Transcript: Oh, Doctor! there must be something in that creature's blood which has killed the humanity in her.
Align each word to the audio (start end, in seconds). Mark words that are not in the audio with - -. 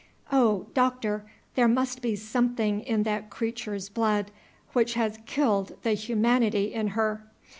Oh, 0.31 0.65
Doctor! 0.73 1.25
there 1.53 1.67
must 1.67 2.01
be 2.01 2.15
something 2.15 2.79
in 2.81 3.03
that 3.03 3.29
creature's 3.29 3.87
blood 3.87 4.31
which 4.73 4.95
has 4.95 5.19
killed 5.27 5.77
the 5.83 5.91
humanity 5.91 6.73
in 6.73 6.87
her. 6.97 7.23